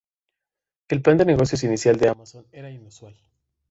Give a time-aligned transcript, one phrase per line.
[0.89, 3.15] El plan de negocios inicial de Amazon era inusual.